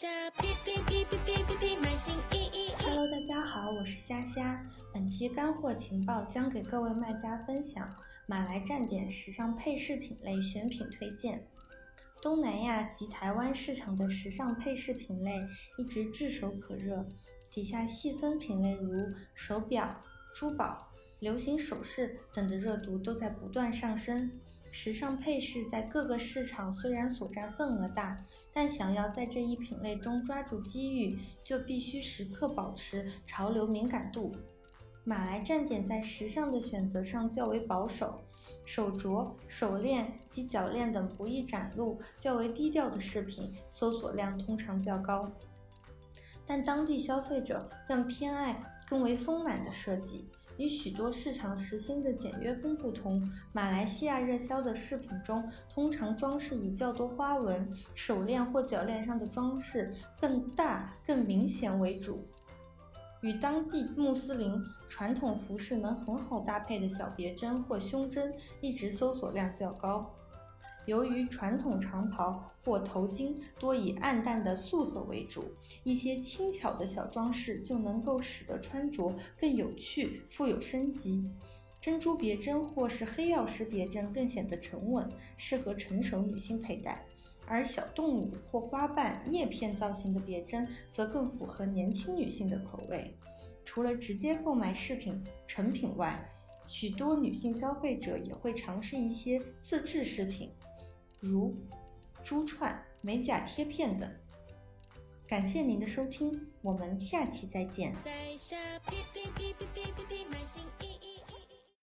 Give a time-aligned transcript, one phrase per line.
[0.00, 0.08] 下
[0.38, 2.72] 哔哔哔哔哔哔哔，满心意意。
[2.78, 4.66] Hello，大家好，我是虾虾。
[4.94, 7.94] 本期干货情报将给各位卖家分享
[8.26, 11.46] 马来站点时尚配饰品类选品推荐。
[12.22, 15.38] 东南亚及台湾市场的时尚配饰品类
[15.76, 17.06] 一直炙手可热，
[17.52, 20.00] 底下细分品类如手表、
[20.34, 20.88] 珠宝、
[21.18, 24.32] 流行首饰等的热度都在不断上升。
[24.72, 28.16] 时尚配饰在各个市场虽然所占份额大，
[28.52, 34.32] 但想要在这一品类中抓住机遇，就必须时刻保持潮流敏感度。
[35.02, 38.22] 马来站点在时尚的选择上较为保守，
[38.64, 45.28] 手镯、手链及脚链等不易展露、较为低调的饰品搜索量通常较高，
[46.46, 50.28] 但当地消费者更偏爱更为丰满的设计。
[50.60, 62.28] 与许多市场时兴的简约风不同，马来西亚热销的饰品中，通常装饰以较多花纹，手链或脚链上的装饰更大、更明显为主。
[63.22, 70.14] 与当地穆斯林传统服饰能很好搭配的小别针或胸针，一直搜索量较高。
[70.86, 75.44] 由于传统长袍或头巾多以暗淡的素色为主，
[75.84, 81.24] 一些轻巧的小装饰就能够使得穿着更有趣、富有生机。
[81.80, 86.92] 珍珠别针或是黑曜石别针更显得沉稳，适合成熟女性佩戴；
[87.46, 93.16] 而小动物或花瓣、叶片造型的别针则更符合年轻女性的口味。
[93.64, 96.28] 除了直接购买饰品成品外，
[96.66, 100.50] 许多女性消费者也会尝试一些自制饰品。
[101.20, 101.54] 如
[102.24, 104.10] 珠串、美甲贴片等。
[105.26, 107.94] 感谢您的收听，我们下期再见。
[108.04, 108.56] 在下，